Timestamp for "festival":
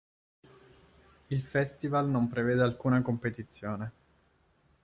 1.43-2.09